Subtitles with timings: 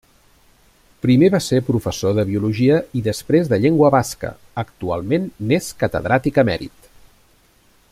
[1.05, 4.33] Primer va ser professor de biologia i després de llengua basca,
[4.65, 6.91] actualment n'és catedràtic emèrit.